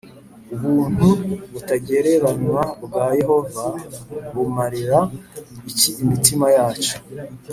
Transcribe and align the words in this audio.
Ubuntu 0.55 1.07
butagereranywa 1.51 2.63
bwa 2.83 3.05
Yehova 3.19 3.65
bumarira 4.33 4.99
iki 5.71 5.89
imitima 6.03 6.47
yacu 6.57 6.95